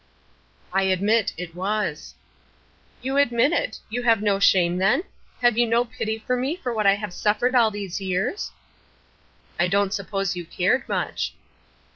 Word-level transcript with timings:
"I 0.73 0.81
admit 0.85 1.31
it. 1.37 1.49
It 1.49 1.55
was." 1.55 2.15
"You 3.03 3.17
admit 3.17 3.51
it. 3.51 3.77
Have 4.03 4.19
you 4.19 4.25
no 4.25 4.39
shame 4.39 4.77
then? 4.77 5.03
Have 5.43 5.59
you 5.59 5.67
no 5.67 5.85
pity 5.85 6.17
for 6.17 6.35
me 6.35 6.55
for 6.55 6.73
what 6.73 6.87
I 6.87 6.95
have 6.95 7.13
suffered 7.13 7.53
all 7.53 7.69
these 7.69 8.01
years?" 8.01 8.49
"I 9.59 9.67
don't 9.67 9.93
suppose 9.93 10.35
you 10.35 10.43
cared 10.43 10.89
much." 10.89 11.35